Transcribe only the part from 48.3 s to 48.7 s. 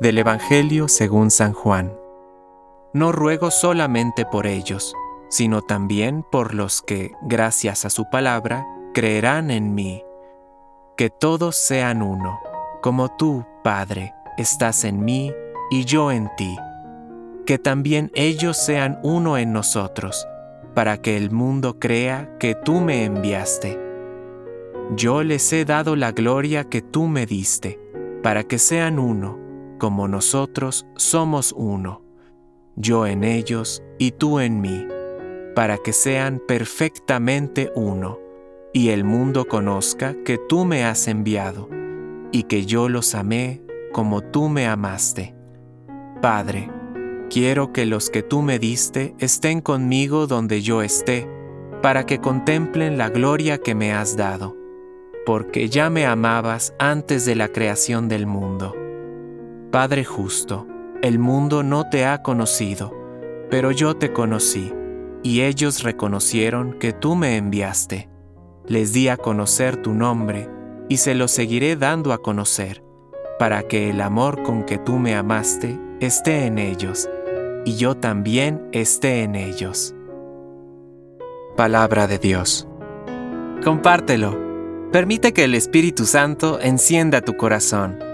me